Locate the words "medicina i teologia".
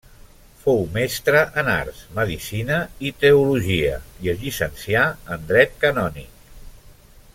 2.19-3.99